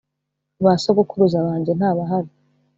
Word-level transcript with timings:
basogokuruza 0.65 1.37
banjye 1.47 1.71
ntabahari. 1.77 2.31